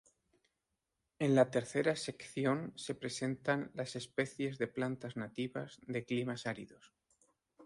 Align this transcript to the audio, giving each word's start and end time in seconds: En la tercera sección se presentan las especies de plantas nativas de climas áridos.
En 1.19 1.35
la 1.35 1.51
tercera 1.51 1.95
sección 1.95 2.73
se 2.75 2.95
presentan 2.95 3.69
las 3.75 3.95
especies 3.95 4.57
de 4.57 4.65
plantas 4.65 5.15
nativas 5.15 5.77
de 5.85 6.05
climas 6.05 6.47
áridos. 6.47 6.91